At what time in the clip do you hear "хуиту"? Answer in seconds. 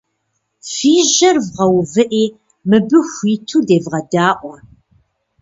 3.11-3.61